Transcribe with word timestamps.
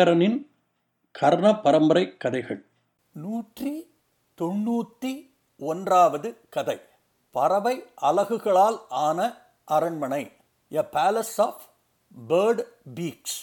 சங்கரனின் 0.00 0.50
கர்ண 1.10 1.60
பரம்பரை 1.60 2.16
கதைகள். 2.16 2.64
நூற்றி 3.12 3.72
தொண்ணூற்றி 4.38 5.30
ஒன்றாவது 5.58 6.36
கதை. 6.50 6.80
பறவை 7.30 7.84
அலகுகளால் 8.02 8.78
ஆன 8.88 9.36
அரண்மனை. 9.64 10.32
A 10.72 10.80
palace 10.92 11.36
of 11.36 11.60
bird 12.28 12.62
beaks 12.94 13.40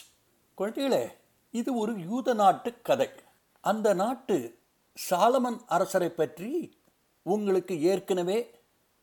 குழந்தைகளே 0.58 1.04
இது 1.52 1.76
ஒரு 1.76 1.94
யூத 2.00 2.34
நாட்டு 2.34 2.82
கதை. 2.82 3.10
அந்த 3.62 3.94
நாட்டு 3.94 4.58
சாலமன் 5.10 5.60
அரசரை 5.68 6.10
பற்றி 6.10 6.80
உங்களுக்கு 7.22 7.82
ஏற்கனவே 7.82 8.40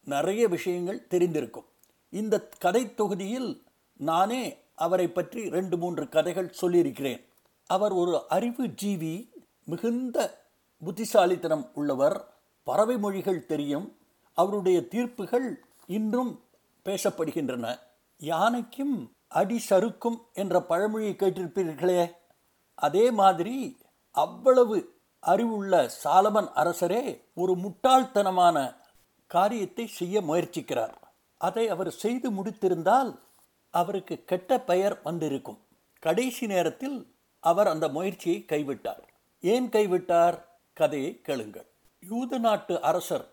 நிறைய 0.05 0.49
விஷயங்கள் 0.49 1.07
தெரிந்திருக்கும். 1.11 1.69
இந்த 2.11 2.49
கதை 2.59 2.95
தொகுதியில் 2.95 3.63
நானே 3.97 4.43
அவரை 4.75 5.09
பற்றி 5.09 5.49
ரெண்டு 5.49 5.79
மூன்று 5.79 6.09
கதைகள் 6.09 6.53
சொல்லியிருக்கிறேன். 6.53 7.25
அவர் 7.67 7.93
ஒரு 7.93 8.25
அறிவு 8.29 8.67
ஜீவி 8.67 9.31
மிகுந்த 9.65 10.47
புத்திசாலித்தனம் 10.85 11.71
உள்ளவர். 11.75 12.35
பறவை 12.63 12.99
மொழிகள் 12.99 13.47
தெரியும். 13.47 13.99
அவருடைய 14.35 14.89
தீர்ப்புகள் 14.89 15.65
இன்றும் 15.87 16.43
பேசப்படுகின்றன. 16.85 17.79
யானைக்கும் 18.17 19.11
அடி 19.29 19.59
சறுக்கும் 19.59 20.23
என்ற 20.33 20.61
பழமொழியை 20.61 21.15
கேட்டிருப்பீர்களே. 21.15 22.13
அதே 22.75 23.11
மாதிரி 23.11 23.79
அவ்வளவு 24.11 24.95
அறிவுள்ள 25.21 25.91
சாலமன் 26.05 26.49
அரசரே 26.55 27.25
ஒரு 27.35 27.53
முட்டாள்தனமான 27.53 28.77
காரியத்தை 29.27 29.87
செய்ய 29.87 30.21
முயற்சிக்கிறார். 30.21 30.95
அதை 31.39 31.69
அவர் 31.69 31.91
செய்து 31.91 32.31
முடித்திருந்தால் 32.31 33.19
அவருக்கு 33.71 34.25
கெட்ட 34.25 34.61
பெயர் 34.61 35.01
வந்திருக்கும். 35.03 35.59
கடைசி 35.99 36.47
நேரத்தில் 36.47 37.14
அவர் 37.51 37.67
அந்த 37.67 37.89
முயற்சியை 37.89 38.45
கைவிட்டார். 38.49 39.03
ஏன் 39.41 39.69
கைவிட்டார்? 39.69 40.45
கதையை 40.73 41.21
கேளுங்கள். 41.21 41.67
யூத 42.09 42.39
நாட்டு 42.39 42.83
அரசர் 42.83 43.27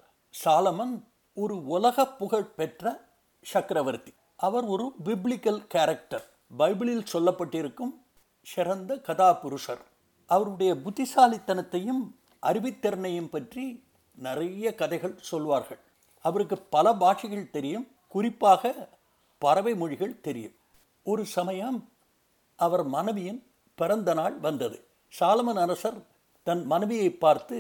சாலமன் 0.44 1.04
ஒரு 1.34 1.66
உலக 1.66 2.08
புகழ் 2.08 2.52
பெற்ற 2.58 3.08
சக்கரவர்த்தி. 3.42 4.14
அவர் 4.36 4.64
ஒரு 4.64 4.94
பிப்ளிக்கல் 5.06 5.68
கேரக்டர் 5.68 6.26
பைபிளில் 6.60 7.06
சொல்லப்பட்டிருக்கும் 7.14 7.94
சிறந்த 8.44 8.96
கதாபுருஷர். 8.96 9.82
அவருடைய 10.26 10.76
புத்திசாலித்தனத்தையும் 10.76 12.04
அறிவித்திறனையும் 12.42 13.30
பற்றி 13.30 13.84
நிறைய 14.16 14.76
கதைகள் 14.76 15.18
சொல்வார்கள். 15.22 15.80
அவருக்கு 16.22 16.58
பல 16.58 16.94
பாஷைகள் 16.94 17.50
தெரியும். 17.50 17.88
குறிப்பாக 18.08 18.90
பறவை 19.38 19.76
மொழிகள் 19.76 20.22
தெரியும். 20.22 20.56
ஒரு 21.04 21.26
சமயம் 21.26 21.90
அவர் 22.56 22.84
மனைவியின் 22.84 23.51
பிறந்த 23.82 24.14
நாள் 24.14 24.36
வந்தது. 24.38 24.78
சாலமன் 25.14 25.60
அரசர் 25.66 26.00
தன் 26.48 26.64
மனைவியை 26.66 27.10
பார்த்து 27.24 27.58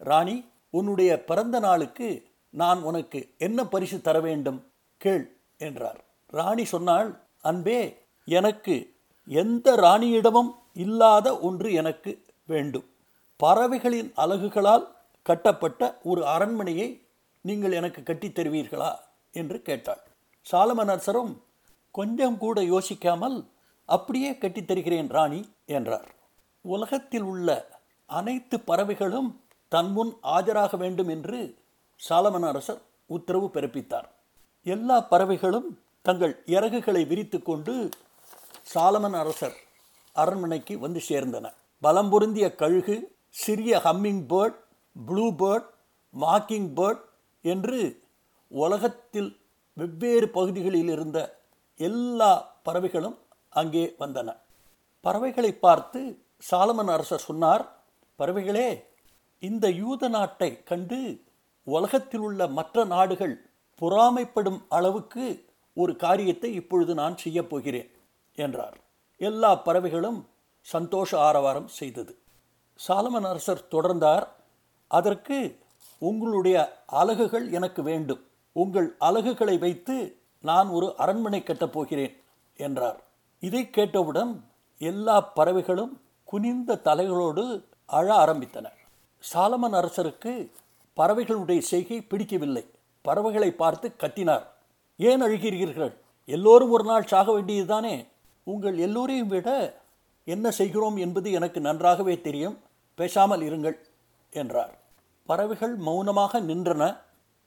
ராணி 0.00 0.36
உன்னுடைய 0.70 1.10
பிறந்த 1.24 1.56
நாளுக்கு 1.58 2.08
நான் 2.54 2.80
உனக்கு 2.82 3.20
என்ன 3.38 3.60
பரிசு 3.64 3.96
தர 4.00 4.16
வேண்டும்? 4.20 4.58
கேள் 4.96 5.24
என்றார். 5.58 6.00
ராணி 6.26 6.64
சொன்னாள் 6.64 7.08
அன்பே 7.42 7.80
எனக்கு 8.26 8.76
எந்த 9.28 9.76
ராணியிடமும் 9.76 10.52
இல்லாத 10.74 11.38
ஒன்று 11.38 11.72
எனக்கு 11.72 12.12
வேண்டும். 12.46 12.86
பறவைகளின் 13.36 14.12
அலகுகளால் 14.16 14.86
கட்டப்பட்ட 15.22 15.98
ஒரு 16.02 16.22
அரண்மனையை 16.26 16.88
நீங்கள் 17.40 17.72
எனக்கு 17.72 18.02
கட்டித் 18.02 18.38
தருவீர்களா? 18.38 18.92
என்று 19.32 19.58
கேட்டாள். 19.62 20.02
சாலமன் 20.46 20.92
அரசரும் 20.94 21.32
கொஞ்சம் 21.90 22.38
கூட 22.38 22.60
யோசிக்காமல் 22.60 23.38
அப்படியே 23.88 24.30
கட்டித்தருகிறேன் 24.32 25.08
ராணி 25.08 25.40
என்றார். 25.66 26.08
உலகத்தில் 26.60 27.22
உள்ள 27.22 27.48
அனைத்து 28.06 28.60
பறவைகளும் 28.60 29.40
தன் 29.68 29.90
முன் 29.92 30.12
ஆஜராக 30.22 30.76
வேண்டும் 30.76 31.08
என்று 31.08 31.38
சாலமன் 32.08 32.46
அரசர் 32.46 32.82
உத்தரவு 33.06 33.46
பிறப்பித்தார். 33.46 34.08
எல்லா 34.66 35.00
பறவைகளும் 35.00 35.68
தங்கள் 36.02 36.42
இறகுகளை 36.46 37.06
விரித்து 37.06 37.42
கொண்டு 37.42 37.88
சாலமன் 38.74 39.16
அரசர் 39.22 39.56
அரண்மனைக்கு 40.12 40.78
வந்து 40.78 41.00
சேர்ந்தன. 41.08 41.46
பலம் 41.80 42.08
பொருந்திய 42.08 42.54
கழுகு 42.54 42.96
சிறிய 43.28 43.80
humming 43.84 44.22
bird 44.28 44.58
blue 45.06 45.26
bird 45.32 45.66
mocking 46.14 46.68
bird 46.76 47.02
என்று 47.44 47.80
உலகத்தில் 48.48 49.30
வெவ்வேறு 49.76 50.28
பகுதிகளில் 50.28 50.88
இருந்த 50.88 51.18
எல்லா 51.80 52.32
பறவைகளும் 52.62 53.16
அங்கே 53.60 53.84
வந்தன. 53.98 54.28
பறவைகளை 55.04 55.52
பார்த்து 55.66 56.00
சாலமன் 56.50 56.92
அரசர் 56.94 57.26
சொன்னார் 57.28 57.64
பறவைகளே 58.18 58.68
இந்த 59.42 59.66
யூத 59.80 60.08
நாட்டை 60.08 60.50
கண்டு 60.62 60.98
உலகத்தில் 61.66 62.20
உள்ள 62.20 62.40
மற்ற 62.58 62.84
நாடுகள் 62.84 63.34
பொறாமைப்படும் 63.80 64.60
அளவுக்கு 64.68 65.24
ஒரு 65.76 65.92
காரியத்தை 65.96 66.50
இப்பொழுது 66.54 66.92
நான் 66.94 67.16
செய்யப் 67.16 67.50
போகிறேன் 67.50 67.90
என்றார். 68.38 68.76
எல்லா 69.20 69.50
பறவைகளும் 69.66 70.20
சந்தோஷ 70.66 71.10
ஆரவாரம் 71.20 71.68
செய்தது. 71.68 72.12
சாலமன் 72.78 73.28
அரசர் 73.30 73.68
தொடர்ந்தார் 73.70 74.26
அதற்கு 74.90 75.38
உங்களுடைய 76.02 76.56
அலகுகள் 77.00 77.46
எனக்கு 77.50 77.82
வேண்டும். 77.82 78.22
உங்கள் 78.56 78.88
அலகுகளை 78.98 79.56
வைத்து 79.58 79.96
நான் 80.44 80.68
ஒரு 80.68 80.88
அரண்மனை 80.96 81.40
கட்டப் 81.42 81.72
போகிறேன் 81.72 82.14
என்றார். 82.58 83.00
இதை 83.40 83.70
கேட்டவுடன் 83.70 84.44
எல்லா 84.78 85.20
பறவைகளும் 85.20 86.00
குனிந்த 86.24 86.80
தலைகளோடு 86.84 87.64
அழ 87.86 88.24
ஆரம்பித்தன. 88.24 88.70
சாலமன் 89.34 89.74
அரசருக்கு 89.74 90.50
பறவைகளுடைய 90.96 91.58
செய்கை 91.58 92.00
பிடிக்கவில்லை. 92.00 92.70
பறவைகளை 93.02 93.50
பார்த்து 93.50 93.94
கத்தினார். 93.98 94.42
ஏன் 94.96 95.22
அழுகிறீர்கள்? 95.22 95.96
எல்லோரும் 96.24 96.70
ஒரு 96.70 96.84
நாள் 96.84 97.06
சாக 97.06 97.40
வேண்டியதுதானே? 97.40 98.06
உங்கள் 98.44 98.78
எல்லோரையும் 98.78 99.28
விட 99.28 99.76
என்ன 100.24 100.50
செய்கிறோம் 100.50 100.96
என்பது 100.96 101.32
எனக்கு 101.32 101.60
நன்றாகவே 101.60 102.20
தெரியும். 102.20 102.58
பேசாமல் 102.94 103.40
இருங்கள் 103.40 103.76
என்றார். 104.30 104.78
பறவைகள் 105.26 105.76
மௌனமாக 105.76 106.40
நின்றன. 106.40 106.96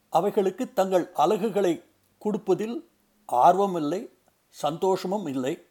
அவைகளுக்கு 0.09 0.73
தங்கள் 0.73 1.09
அலகுகளை 1.13 1.83
கொடுப்பதில் 2.19 2.89
ஆர்வம் 3.25 3.75
இல்லை 3.75 4.09
சந்தோஷமும் 4.49 5.25
இல்லை. 5.25 5.65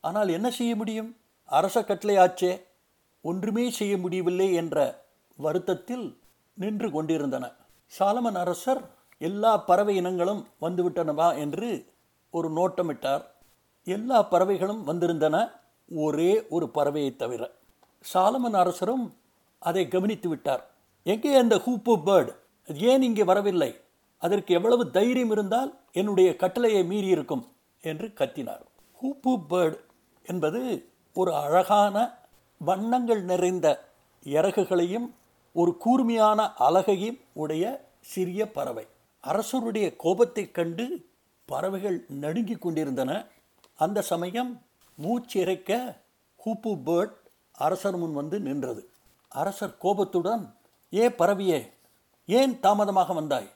ஆனால் 0.00 0.28
என்ன 0.28 0.50
செய்ய 0.50 0.76
முடியும்? 0.76 1.16
அரச 1.44 1.80
கட்டளையாச்சே 1.80 2.60
ஒன்றுமே 3.20 3.70
செய்ய 3.70 3.98
முடியவில்லை 3.98 4.54
என்ற 4.54 5.06
வருத்தத்தில் 5.36 6.18
நின்று 6.54 6.90
கொண்டிருந்தன. 6.90 7.52
சாலமன் 7.98 8.34
அரசர் 8.34 8.90
எல்லா 9.18 9.56
பறவை 9.56 9.96
இனங்களும் 9.96 10.46
வந்துவிட்டனவா 10.60 11.38
என்று 11.38 11.86
ஒரு 12.30 12.48
நோட்டமிட்டார். 12.50 13.22
எல்லா 13.84 14.22
பறவைகளும் 14.22 14.86
வந்திருந்தன 14.86 15.50
ஒரே 15.88 16.46
ஒரு 16.48 16.70
பறவையை 16.74 17.16
தவிர. 17.16 17.50
சாலமன் 18.14 18.54
அரசரும் 18.54 19.14
அதை 19.58 19.88
கவனித்து 19.88 20.28
விட்டார். 20.28 20.70
எங்கே 21.02 21.34
அந்த 21.34 21.56
ஹூப்பு 21.56 21.94
பேர்டு? 22.06 22.32
அது 22.68 22.80
ஏன் 22.80 23.02
இங்கே 23.02 23.24
வரவில்லை? 23.24 23.80
அதற்கு 24.18 24.54
எவ்வளவு 24.54 24.90
தைரியம் 24.90 25.30
இருந்தால் 25.30 25.78
என்னுடைய 25.92 26.36
கட்டளையை 26.36 26.84
மீறி 26.84 27.06
இருக்கும் 27.06 27.44
என்று 27.80 28.06
கத்தினார். 28.14 28.62
ஹூப்பு 29.02 29.32
பேர்டு 29.50 29.76
என்பது 30.28 30.88
ஒரு 31.14 31.34
அழகான 31.34 32.18
வண்ணங்கள் 32.58 33.22
நிறைந்த 33.22 33.88
இறகுகளையும் 34.24 35.10
ஒரு 35.52 35.76
கூர்மையான 35.76 36.54
அழகையும் 36.54 37.18
உடைய 37.32 37.88
சிறிய 38.00 38.50
பறவை. 38.50 38.86
அரசருடைய 39.20 39.96
கோபத்தைக் 39.96 40.54
கண்டு 40.54 41.06
பறவைகள் 41.44 42.04
நடுங்கிக் 42.08 42.62
கொண்டிருந்தன. 42.62 43.26
அந்த 43.76 44.02
சமயம் 44.02 44.62
மூச்சிறைக்க 45.02 45.96
ஹூப்பு 46.44 46.78
பேர்ட் 46.86 47.12
அரசர் 47.52 47.96
முன் 47.96 48.12
வந்து 48.12 48.40
நின்றது. 48.40 48.90
அரசர் 49.28 49.78
கோபத்துடன் 49.78 50.54
ஏ 50.94 51.08
பறவையே 51.08 51.72
ஏன் 52.26 52.60
தாமதமாக 52.60 53.12
வந்தாய்? 53.12 53.50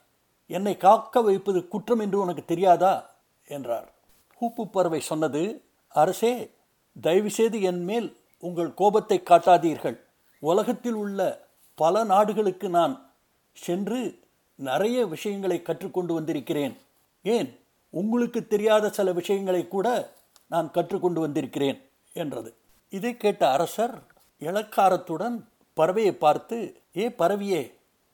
என்னை 0.46 0.76
காக்க 0.76 1.22
வைப்பது 1.22 1.68
குற்றம் 1.68 1.98
என்று 1.98 2.20
உனக்கு 2.20 2.44
தெரியாதா? 2.44 3.14
என்றார். 3.46 3.92
ஹூப்பு 4.40 4.64
பறவை 4.64 5.00
சொன்னது 5.00 5.64
அரசே 5.88 6.50
தயவுசெய்து 7.00 7.62
என் 7.62 7.84
மேல் 7.84 8.16
உங்கள் 8.38 8.74
கோபத்தை 8.74 9.22
காட்டாதீர்கள். 9.24 9.98
உலகத்தில் 10.38 10.92
உள்ள 10.92 11.48
பல 11.74 12.04
நாடுகளுக்கு 12.04 12.68
நான் 12.68 13.12
சென்று 13.52 14.18
நிறைய 14.54 15.06
விஷயங்களை 15.06 15.62
கற்றுக்கொண்டு 15.62 16.14
வந்திருக்கிறேன். 16.14 16.76
ஏன்? 17.22 17.60
உங்களுக்கு 17.90 18.46
தெரியாத 18.46 18.90
சில 18.90 19.12
விஷயங்களை 19.12 19.68
கூட 19.68 20.12
நான் 20.48 20.70
கற்றுக்கொண்டு 20.70 21.20
வந்திருக்கிறேன் 21.20 21.82
என்றது. 22.12 22.54
இதை 22.88 23.16
கேட்ட 23.16 23.50
அரசர் 23.50 24.02
இளக்காரத்துடன் 24.40 25.44
பறவையை 25.76 26.10
பார்த்து 26.10 26.80
ஏ 26.96 27.08
பறவையே 27.08 27.72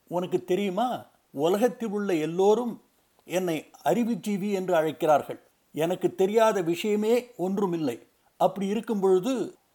உனக்கு 0.09 0.45
தெரியுமா? 0.45 1.07
உலகத்தில் 1.31 1.89
உள்ள 1.89 2.15
எல்லோரும் 2.15 2.83
என்னை 3.25 3.71
அறிவுஜீவி 3.85 4.53
என்று 4.53 4.75
அழைக்கிறார்கள். 4.75 5.41
எனக்கு 5.73 6.15
தெரியாத 6.15 6.63
விஷயமே 6.63 7.31
ஒன்றுமில்லை. 7.37 8.08
அப்படி 8.39 8.67
இருக்கும் 8.67 9.01
பொழுது 9.01 9.33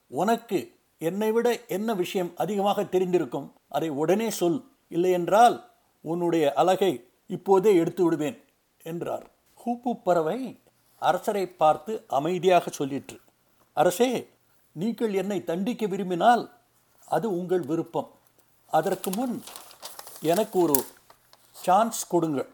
உனக்கு 0.08 0.60
என்னை 0.98 1.32
விட 1.32 1.48
என்ன 1.68 1.94
விஷயம் 1.94 2.32
அதிகமாக 2.38 2.84
தெரிந்திருக்கும்? 2.84 3.48
அதை 3.70 3.90
உடனே 4.02 4.30
சொல். 4.30 4.60
இல்லையென்றால் 4.90 5.56
உன்னுடைய 6.02 6.54
அழகை 6.54 6.94
இப்போதே 7.28 7.76
எடுத்து 7.76 8.04
விடுவேன் 8.04 8.38
என்றார். 8.84 9.26
ஹூப்பு 9.66 9.92
பறவை 10.04 10.40
அரசரை 11.00 11.46
பார்த்து 11.48 12.04
அமைதியாக 12.08 12.72
சொல்லிற்று. 12.78 13.18
அரசே 13.74 14.10
நீங்கள் 14.72 15.14
என்னை 15.14 15.44
தண்டிக்க 15.44 15.88
விரும்பினால் 15.88 16.44
அது 17.08 17.28
உங்கள் 17.40 17.62
விருப்பம். 17.62 18.10
அதற்கு 18.70 19.12
முன் 19.12 19.36
எனக்கு 20.22 20.58
ஒரு 20.60 20.78
சான்ஸ் 21.52 22.08
கொடுங்கள். 22.08 22.50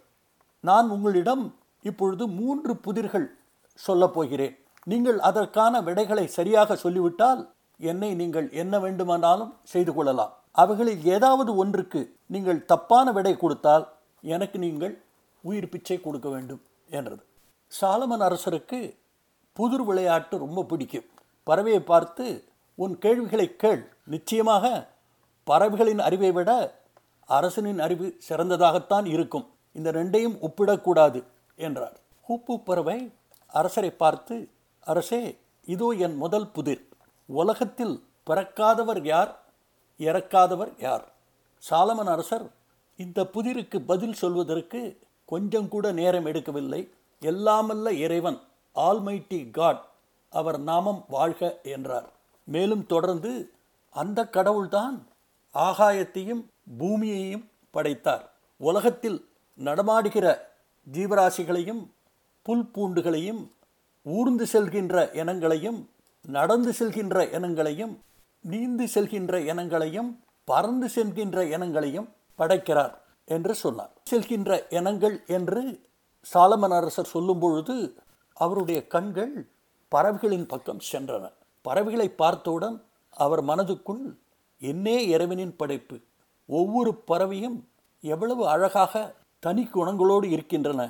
நான் 0.60 0.90
உங்களிடம் 0.90 1.44
இப்பொழுது 1.82 2.28
மூன்று 2.28 2.74
புதிர்கள் 2.74 3.28
சொல்லப் 3.74 4.14
போகிறேன். 4.14 4.56
நீங்கள் 4.92 5.20
அதற்கான 5.30 5.82
விடைகளை 5.88 6.26
சரியாக 6.38 6.76
சொல்லிவிட்டால் 6.84 7.42
என்னை 7.92 8.10
நீங்கள் 8.22 8.48
என்ன 8.62 8.76
வேண்டுமானாலும் 8.86 9.54
செய்து 9.74 9.92
கொள்ளலாம். 9.94 10.34
அவைகளில் 10.62 11.04
ஏதாவது 11.16 11.52
ஒன்றுக்கு 11.62 12.02
நீங்கள் 12.34 12.66
தப்பான 12.72 13.12
விடை 13.18 13.34
கொடுத்தால் 13.38 13.86
எனக்கு 14.36 14.58
நீங்கள் 14.66 14.94
உயிர் 15.44 15.72
பிச்சை 15.74 15.98
கொடுக்க 16.02 16.28
வேண்டும் 16.36 16.62
என்றது. 16.98 17.22
சாலமன் 17.72 18.24
அரசருக்கு 18.28 18.80
புதிர் 19.58 19.86
விளையாட்டு 19.90 20.36
ரொம்ப 20.46 20.64
பிடிக்கும். 20.72 21.08
பறவையை 21.48 21.82
பார்த்து 21.92 22.26
உன் 22.84 22.96
கேள்விகளை 23.04 23.48
கேள். 23.64 23.84
நிச்சயமாக 24.14 24.66
பறவைகளின் 25.48 26.02
அறிவை 26.08 26.32
விட 26.38 26.52
அரசனின் 27.38 27.82
அறிவு 27.86 28.08
சிறந்ததாகத்தான் 28.28 29.08
இருக்கும். 29.16 29.46
இந்த 29.76 29.90
ரெண்டையும் 29.98 30.38
ஒப்பிடக்கூடாது 30.48 31.20
என்றார். 31.68 31.98
ஹூப்பு 32.28 32.56
பறவை 32.68 32.98
அரசரை 33.60 33.92
பார்த்து 34.04 34.36
அரசே 34.80 35.38
இதோ 35.66 35.90
என் 35.90 36.16
முதல் 36.16 36.48
புதிர். 36.48 36.88
உலகத்தில் 37.26 38.04
பிறக்காதவர் 38.26 39.04
யார்? 39.04 39.40
இறக்காதவர் 39.98 40.74
யார்? 40.78 41.12
சாலமன் 41.70 42.12
அரசர் 42.12 42.52
இந்த 42.98 43.24
புதிருக்கு 43.24 43.80
பதில் 43.80 44.14
சொல்வதற்கு 44.14 45.00
கொஞ்சம் 45.26 45.68
கூட 45.68 45.92
நேரம் 45.92 46.26
எடுக்கவில்லை. 46.26 46.90
எல்லாமல்ல 47.22 47.90
இறைவன் 47.90 48.40
ஆல்மைட்டி 48.76 49.52
காட் 49.52 49.86
அவர் 50.30 50.60
நாமம் 50.60 51.06
வாழ்க 51.08 51.60
என்றார். 51.64 52.10
மேலும் 52.44 52.86
தொடர்ந்து 52.86 53.52
அந்த 53.90 54.28
கடவுள்தான் 54.28 55.08
ஆகாயத்தையும் 55.54 56.44
பூமியையும் 56.78 57.50
படைத்தார். 57.72 58.30
உலகத்தில் 58.58 59.30
நடமாடுகிற 59.56 60.56
ஜீவராசிகளையும் 60.92 61.88
புல் 62.42 62.72
பூண்டுகளையும் 62.74 63.52
ஊர்ந்து 64.02 64.46
செல்கின்ற 64.52 65.14
இனங்களையும் 65.14 65.90
நடந்து 66.22 66.72
செல்கின்ற 66.72 67.26
இனங்களையும் 67.32 67.94
நீந்து 68.46 68.86
செல்கின்ற 68.94 69.34
இனங்களையும் 69.52 70.10
பறந்து 70.44 70.88
செல்கின்ற 70.88 71.40
இனங்களையும் 71.56 72.10
படைக்கிறார் 72.36 73.02
என்று 73.26 73.56
சொன்னார். 73.56 73.92
செல்கின்ற 74.12 74.74
இனங்கள் 74.74 75.26
என்று 75.28 75.88
சாலமன் 76.34 76.76
அரசர் 76.76 77.06
சொல்லும் 77.06 77.40
பொழுது 77.40 77.76
அவருடைய 78.34 78.88
கண்கள் 78.88 79.50
பறவைகளின் 79.90 80.46
பக்கம் 80.46 80.80
சென்றன. 80.92 81.32
பறவைகளை 81.62 82.10
பார்த்தவுடன் 82.10 82.84
அவர் 83.10 83.44
மனதுக்குள் 83.44 84.04
என்னே 84.62 85.08
இறைவனின் 85.08 85.56
படைப்பு 85.56 86.00
ஒவ்வொரு 86.46 86.96
பறவையும் 86.96 87.70
எவ்வளவு 88.02 88.48
அழகாக 88.48 89.16
தனி 89.40 89.64
குணங்களோடு 89.64 90.26
இருக்கின்றன. 90.26 90.82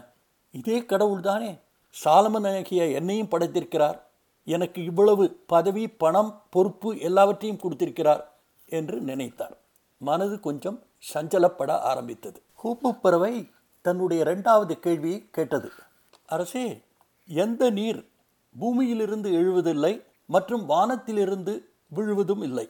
இதே 0.51 0.79
கடவுள்தானே 0.81 1.59
சாலமனாகிய 2.03 2.94
என்னையும் 2.94 3.27
படைத்திருக்கிறார். 3.27 4.00
எனக்கு 4.45 4.83
இவ்வளவு 4.83 5.44
பதவி 5.47 5.88
பணம் 5.88 6.41
பொறுப்பு 6.50 7.00
எல்லாவற்றையும் 7.00 7.59
கொடுத்திருக்கிறார் 7.59 8.36
என்று 8.65 9.01
நினைத்தார். 9.01 9.57
மனது 9.97 10.39
கொஞ்சம் 10.39 10.83
சஞ்சலப்பட 11.13 11.71
ஆரம்பித்தது. 11.71 12.41
ஹூப்பு 12.63 12.91
பறவை 13.01 13.50
தன்னுடைய 13.81 14.24
இரண்டாவது 14.24 14.80
கேள்வியை 14.80 15.27
கேட்டது. 15.31 15.71
அரசே 16.25 16.81
எந்த 17.27 17.69
நீர் 17.69 18.09
பூமியிலிருந்து 18.59 19.31
எழுவதில்லை 19.31 20.03
மற்றும் 20.25 20.65
வானத்திலிருந்து 20.65 21.69
விழுவதும் 21.88 22.42
இல்லை? 22.42 22.69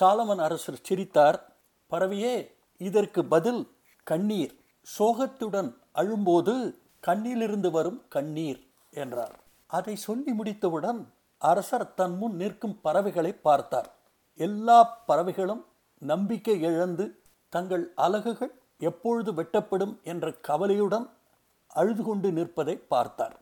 சாலமன் 0.00 0.38
அரசர் 0.38 0.78
சிரித்தார். 0.82 1.56
பறவையே 1.90 2.52
இதற்கு 2.78 3.24
பதில் 3.24 3.68
கண்ணீர். 4.02 4.58
சோகத்துடன் 4.98 5.74
அழும்போது 5.92 6.78
கண்ணிலிருந்து 7.06 7.70
வரும் 7.70 8.02
கண்ணீர் 8.08 8.66
என்றார். 8.90 9.40
அதை 9.66 9.96
சொல்லி 9.96 10.32
முடித்தவுடன் 10.32 11.12
அரசர் 11.38 11.94
தன் 11.94 12.16
முன் 12.16 12.36
நிற்கும் 12.36 12.80
பறவைகளை 12.80 13.32
பார்த்தார். 13.32 13.94
எல்லா 14.34 15.02
பறவைகளும் 15.06 15.64
நம்பிக்கை 15.98 16.60
இழந்து 16.60 17.18
தங்கள் 17.48 17.92
அலகுகள் 17.94 18.54
எப்பொழுது 18.78 19.32
வெட்டப்படும் 19.32 20.02
என்ற 20.02 20.32
கவலையுடன் 20.32 21.08
அழுது 21.66 22.02
கொண்டு 22.02 22.32
நிற்பதை 22.32 22.76
பார்த்தார். 22.76 23.36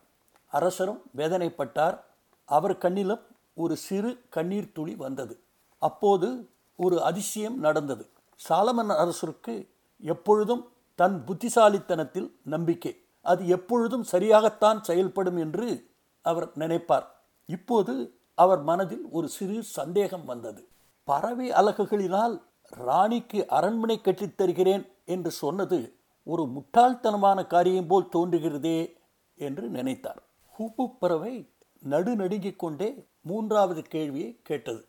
அரசரும் 0.47 1.01
வேதனைப்பட்டார். 1.17 1.99
அவர் 2.45 2.77
கண்ணிலும் 2.77 3.23
ஒரு 3.53 3.75
சிறு 3.75 4.21
கண்ணீர் 4.29 4.71
துளி 4.71 4.95
வந்தது. 4.95 5.39
அப்போது 5.79 6.49
ஒரு 6.75 7.03
அதிசயம் 7.03 7.59
நடந்தது. 7.59 8.09
சாலமன் 8.49 8.93
அரசருக்கு 9.03 9.67
எப்பொழுதும் 9.97 10.71
தன் 10.95 11.23
புத்திசாலித்தனத்தில் 11.27 12.31
நம்பிக்கை. 12.43 13.02
அது 13.23 13.47
எப்பொழுதும் 13.47 14.05
சரியாகத்தான் 14.11 14.81
செயல்படும் 14.81 15.37
என்று 15.37 15.89
அவர் 16.21 16.57
நினைப்பார். 16.57 17.05
இப்போது 17.45 18.17
அவர் 18.35 18.61
மனதில் 18.61 19.05
ஒரு 19.11 19.27
சிறு 19.27 19.63
சந்தேகம் 19.63 20.25
வந்தது. 20.25 20.67
பறவை 21.03 21.51
அலகுகளினால் 21.51 22.41
ராணிக்கு 22.61 23.47
அரண்மனை 23.47 24.01
கட்டித் 24.01 24.37
தருகிறேன் 24.37 24.91
என்று 25.05 25.31
சொன்னது 25.31 25.95
ஒரு 26.23 26.43
முட்டாள்தனமான 26.43 27.47
காரியம் 27.47 27.87
போல் 27.87 28.09
தோன்றுகிறதே 28.15 28.93
என்று 29.35 29.69
நினைத்தார். 29.69 30.21
ஹூப்பு 30.59 30.91
பறவை 30.99 31.49
நடுநடுங்கிக் 31.79 32.59
கொண்டே 32.59 33.05
மூன்றாவது 33.21 33.81
கேள்வியை 33.81 34.39
கேட்டது. 34.43 34.85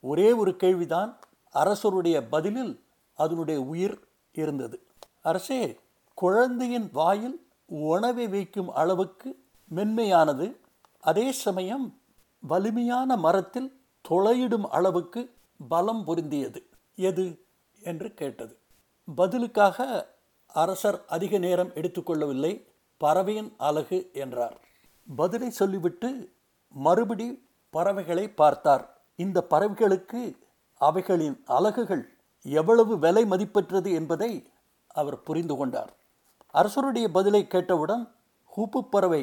ஒரே 0.00 0.32
ஒரு 0.32 0.56
கேள்விதான் 0.56 1.18
அரசருடைய 1.50 2.28
பதிலில் 2.28 2.84
அதனுடைய 3.14 3.60
உயிர் 3.60 4.00
இருந்தது. 4.32 4.82
அரசே 5.22 5.78
குழந்தையின் 6.14 6.88
வாயில் 6.92 7.47
உணவை 7.68 8.28
வைக்கும் 8.28 8.72
அளவுக்கு 8.72 9.44
மென்மையானது. 9.74 10.56
அதே 11.00 11.32
சமயம் 11.32 12.00
வலிமையான 12.40 13.16
மரத்தில் 13.16 13.80
துளையிடும் 14.08 14.68
அளவுக்கு 14.70 15.34
பலம் 15.68 16.04
பொருந்தியது. 16.06 16.62
எது? 16.94 17.44
என்று 17.80 18.14
கேட்டது. 18.14 18.58
பதிலுக்காக 19.14 20.08
அரசர் 20.46 21.04
அதிக 21.06 21.38
நேரம் 21.38 21.68
எடுத்துக்கொள்ளவில்லை. 21.68 22.66
பறவையின் 22.96 23.54
அழகு 23.58 24.10
என்றார். 24.12 24.60
பதிலை 25.16 25.50
சொல்லிவிட்டு 25.50 26.32
மறுபடி 26.68 27.48
பறவைகளை 27.70 28.30
பார்த்தார். 28.30 29.02
இந்த 29.16 29.46
பறவைகளுக்கு 29.50 30.36
அவைகளின் 30.74 31.42
அலகுகள் 31.46 32.08
எவ்வளவு 32.42 32.98
விலை 32.98 33.26
மதிப்பற்றது 33.26 33.92
என்பதை 33.92 34.46
அவர் 34.86 35.22
புரிந்து 35.22 35.56
கொண்டார். 35.56 35.96
அரசருடைய 36.54 37.08
பதிலை 37.08 37.46
கேட்டவுடன் 37.46 38.08
ஹூப்பு 38.56 38.80
பறவை 38.80 39.22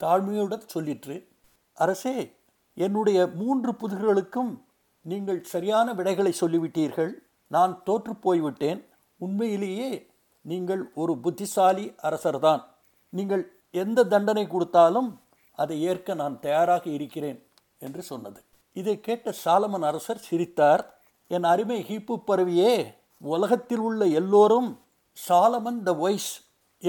தாழ்மையுடன் 0.00 0.64
சொல்லிற்று 0.74 1.28
அரசே 1.74 2.34
என்னுடைய 2.74 3.26
மூன்று 3.26 3.72
புதிர்களுக்கும் 3.72 4.58
நீங்கள் 5.02 5.42
சரியான 5.42 5.92
விடைகளை 5.94 6.32
சொல்லிவிட்டீர்கள். 6.40 7.12
நான் 7.46 7.82
தோற்று 7.84 8.14
போய்விட்டேன். 8.16 8.84
உண்மையிலேயே 9.16 10.06
நீங்கள் 10.40 10.90
ஒரு 10.94 11.18
புத்திசாலி 11.18 11.92
அரசர்தான். 12.02 12.62
நீங்கள் 13.10 13.52
எந்த 13.70 14.04
தண்டனை 14.04 14.46
கொடுத்தாலும் 14.46 15.20
அதை 15.52 15.82
ஏற்க 15.82 16.14
நான் 16.14 16.40
தயாராக 16.40 16.90
இருக்கிறேன் 16.90 17.46
என்று 17.78 18.02
சொன்னது. 18.02 18.40
இதை 18.72 19.00
கேட்ட 19.00 19.34
சாலமன் 19.44 19.82
அரசர் 19.82 20.18
சிரித்தார். 20.18 20.82
என் 21.28 21.44
அருமை 21.44 21.78
ஹீப்பு 21.88 22.22
பறவையே 22.26 22.94
உலகத்தில் 23.18 23.78
உள்ள 23.78 24.04
எல்லோரும் 24.06 24.80
சாலமன் 25.28 25.82
த 25.82 25.92
வைஸ் 25.92 26.32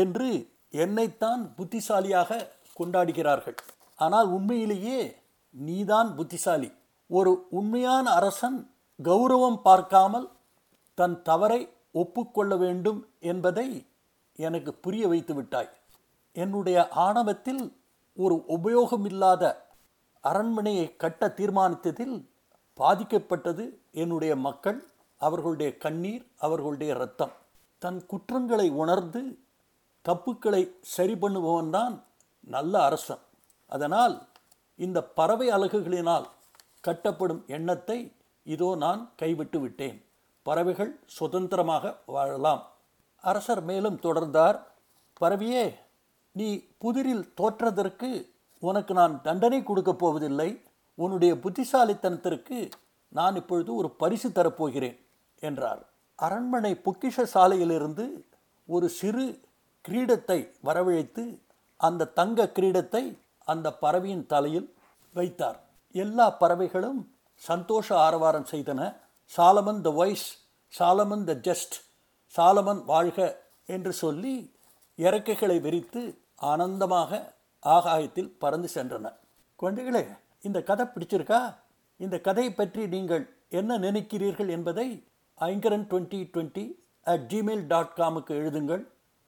என்று 0.04 0.30
என்னைத்தான் 0.84 1.44
புத்திசாலியாக 1.58 2.40
கொண்டாடுகிறார்கள். 2.80 3.58
ஆனால் 4.00 4.28
உண்மையிலேயே 4.38 5.00
நீதான் 5.56 6.10
புத்திசாலி. 6.16 6.70
ஒரு 7.10 7.32
உண்மையான 7.60 8.06
அரசன் 8.20 8.58
கௌரவம் 9.00 9.60
பார்க்காமல் 9.68 10.28
தன் 10.98 11.18
தவறை 11.30 11.62
ஒப்புக்கொள்ள 12.02 12.54
வேண்டும் 12.64 13.00
என்பதை 13.32 13.68
எனக்கு 14.40 14.72
புரிய 14.84 15.04
வைத்து 15.12 15.34
விட்டாய். 15.34 15.72
என்னுடைய 16.36 16.78
ஆணவத்தில் 17.06 17.64
ஒரு 18.18 18.36
உபயோகமில்லாத 18.56 19.44
அரண்மனையை 20.24 20.86
கட்ட 21.04 21.28
தீர்மானித்ததில் 21.40 22.16
பாதிக்கப்பட்டது 22.80 23.66
என்னுடைய 24.02 24.34
மக்கள் 24.48 24.80
அவர்களுடைய 25.22 25.70
கண்ணீர் 25.84 26.26
அவர்களுடைய 26.46 26.90
இரத்தம். 26.98 27.34
தன் 27.82 28.00
குற்றங்களை 28.12 28.68
உணர்ந்து 28.84 29.22
தப்புக்களை 30.08 30.64
சரி 30.96 31.16
பண்ணுபவன்தான் 31.22 31.96
நல்ல 32.56 32.74
அரசன். 32.88 33.24
அதனால் 33.72 34.16
இந்த 34.80 35.00
பறவை 35.18 35.48
அலகுகளினால் 35.56 36.28
கட்டப்படும் 36.88 37.42
எண்ணத்தை 37.56 38.00
இதோ 38.46 38.70
நான் 38.84 39.02
கைவிட்டு 39.22 39.60
விட்டேன். 39.60 39.98
பறவைகள் 40.46 40.92
சுதந்திரமாக 41.18 41.94
வாழலாம். 42.16 42.62
அரசர் 43.24 43.62
மேலும் 43.70 44.00
தொடர்ந்தார் 44.06 44.58
பறவையே 45.22 45.66
நீ 46.36 46.48
புதிரில் 46.84 47.26
தோற்றதற்கு 47.40 48.10
உனக்கு 48.64 48.94
நான் 48.94 49.16
தண்டனை 49.22 49.60
கொடுக்கப் 49.64 50.00
போவதில்லை. 50.02 50.50
உன்னுடைய 50.98 51.34
புத்திசாலித்தனத்திற்கு 51.44 52.60
நான் 53.12 53.36
இப்பொழுது 53.36 53.72
ஒரு 53.76 53.90
பரிசு 54.02 54.30
தரப்போகிறேன் 54.30 54.98
என்றார். 55.42 55.82
அரண்மனை 56.20 56.72
பொக்கிஷ 56.86 57.26
சாலையிலிருந்து 57.34 58.06
ஒரு 58.70 58.88
சிறு 59.00 59.26
கிரீடத்தை 59.88 60.40
வரவழைத்து 60.68 61.24
அந்த 61.80 62.10
தங்க 62.20 62.50
கிரீடத்தை 62.58 63.04
அந்த 63.52 63.68
பறவையின் 63.84 64.26
தலையில் 64.34 64.68
வைத்தார். 65.16 65.60
எல்லா 65.96 66.28
பறவைகளும் 66.42 67.00
சந்தோஷ 67.42 67.88
ஆரவாரம் 68.06 68.48
செய்தன. 68.52 68.82
Solomon 69.32 69.82
the 69.88 69.90
wise 70.00 70.28
Solomon 70.74 71.26
the 71.30 71.34
just 71.48 71.76
Solomon 72.34 72.82
வாழ்க 72.92 73.20
என்று 73.76 73.92
சொல்லி 74.04 74.34
இறக்கைகளை 75.00 75.58
விரித்து 75.66 76.02
ஆனந்தமாக 76.52 77.12
ஆகாயத்தில் 77.64 78.32
பறந்து 78.42 78.70
சென்றன. 78.76 79.06
குழந்தைகளே 79.60 80.04
இந்த 80.48 80.60
கதை 80.70 80.86
பிடிச்சிருக்கா? 80.88 81.42
இந்த 82.00 82.16
கதையை 82.28 82.52
பற்றி 82.54 82.82
நீங்கள் 82.96 83.24
என்ன 83.60 83.78
நினைக்கிறீர்கள் 83.86 84.50
என்பதை 84.56 84.88
Aingaran 85.40 85.88
twenty 85.92 86.20
twenty 86.34 86.66
at 87.12 87.26
Gmail 87.32 87.66
dot 87.72 87.96
காமுக்கு 88.00 88.34
எழுதுங்கள். 88.42 88.84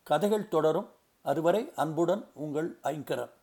கதைகள் 0.09 0.47
தொடரும். 0.47 0.89
அதுவரை 1.21 1.61
அன்புடன் 1.75 2.23
உங்கள் 2.33 2.69
ஐங்கரன். 2.83 3.33